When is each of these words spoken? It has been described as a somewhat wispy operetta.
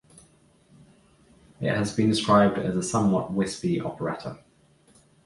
It 1.59 1.69
has 1.69 1.95
been 1.95 2.09
described 2.09 2.57
as 2.57 2.75
a 2.75 2.81
somewhat 2.81 3.31
wispy 3.33 3.79
operetta. 3.79 4.39